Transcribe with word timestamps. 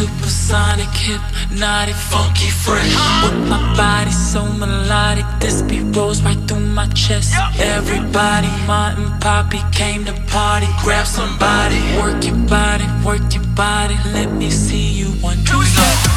supersonic, 0.00 0.88
hypnotic, 0.94 1.94
funky, 1.94 2.48
fresh. 2.48 2.94
With 3.22 3.38
my 3.48 3.60
body 3.76 4.10
so 4.10 4.42
melodic, 4.46 5.26
this 5.40 5.60
beat 5.62 5.94
rolls 5.94 6.22
right 6.22 6.40
through 6.48 6.66
my 6.80 6.86
chest. 6.88 7.34
Everybody, 7.58 8.48
Martin, 8.66 9.08
Poppy 9.20 9.60
came 9.72 10.06
to 10.06 10.14
party. 10.28 10.68
Grab 10.82 11.06
somebody, 11.06 11.80
work 12.00 12.24
your 12.24 12.40
body, 12.48 12.86
work 13.04 13.34
your 13.34 13.44
body. 13.54 13.96
Let 14.14 14.32
me 14.32 14.50
see 14.50 14.88
you 15.00 15.08
one, 15.20 15.36
two, 15.44 15.62
step. 15.64 16.09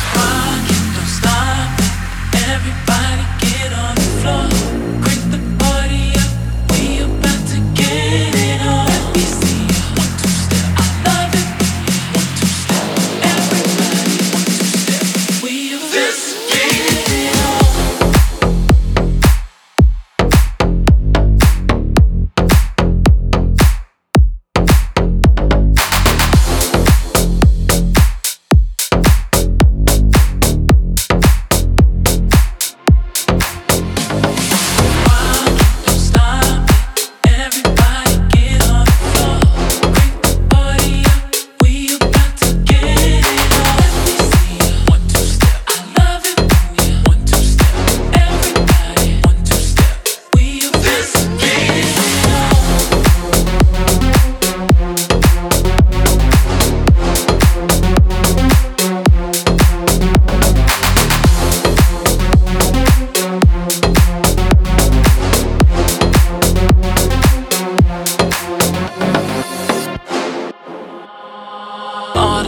To 16.70 17.23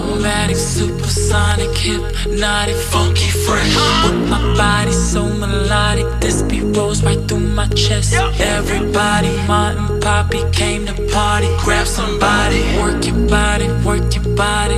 Automatic, 0.05 0.55
supersonic, 0.55 1.75
hypnotic, 1.75 2.75
funky, 2.75 3.29
fresh. 3.45 3.75
With 4.05 4.29
my 4.29 4.39
body 4.55 4.91
so 4.91 5.25
melodic, 5.25 6.05
this 6.21 6.43
beat 6.43 6.63
rolls 6.77 7.03
right 7.03 7.19
through 7.27 7.39
my 7.39 7.67
chest. 7.69 8.13
Everybody, 8.13 9.35
Martin, 9.47 9.99
Poppy 9.99 10.43
came 10.51 10.85
to 10.85 10.93
party. 11.11 11.47
Grab 11.59 11.87
somebody, 11.87 12.61
work 12.77 13.03
your 13.05 13.27
body, 13.27 13.67
work 13.83 14.13
your 14.15 14.35
body. 14.35 14.77